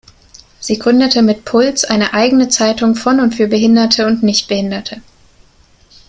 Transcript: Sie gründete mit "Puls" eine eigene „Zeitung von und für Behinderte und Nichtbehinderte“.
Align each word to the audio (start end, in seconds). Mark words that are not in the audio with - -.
Sie 0.59 0.79
gründete 0.79 1.21
mit 1.21 1.45
"Puls" 1.45 1.85
eine 1.85 2.15
eigene 2.15 2.49
„Zeitung 2.49 2.95
von 2.95 3.19
und 3.19 3.35
für 3.35 3.47
Behinderte 3.47 4.07
und 4.07 4.23
Nichtbehinderte“. 4.23 5.03